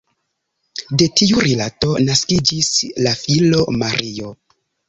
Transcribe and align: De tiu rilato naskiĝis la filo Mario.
De 1.01 1.07
tiu 1.19 1.43
rilato 1.47 1.93
naskiĝis 2.07 2.73
la 3.09 3.15
filo 3.23 3.63
Mario. 3.83 4.37